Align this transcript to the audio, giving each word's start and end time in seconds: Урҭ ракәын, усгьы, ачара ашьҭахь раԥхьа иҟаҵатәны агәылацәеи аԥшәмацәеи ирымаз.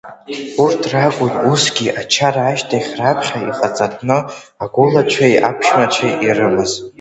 Урҭ 0.63 0.81
ракәын, 0.91 1.33
усгьы, 1.51 1.87
ачара 2.01 2.41
ашьҭахь 2.47 2.89
раԥхьа 2.99 3.39
иҟаҵатәны 3.49 4.17
агәылацәеи 4.63 5.35
аԥшәмацәеи 5.47 6.13
ирымаз. 6.25 6.71